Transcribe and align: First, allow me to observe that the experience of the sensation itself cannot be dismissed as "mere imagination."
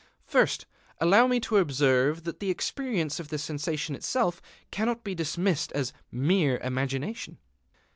First, 0.25 0.65
allow 0.99 1.27
me 1.27 1.39
to 1.41 1.57
observe 1.57 2.23
that 2.23 2.39
the 2.39 2.49
experience 2.49 3.19
of 3.19 3.27
the 3.27 3.37
sensation 3.37 3.93
itself 3.93 4.41
cannot 4.71 5.03
be 5.03 5.13
dismissed 5.13 5.71
as 5.73 5.93
"mere 6.11 6.57
imagination." 6.63 7.37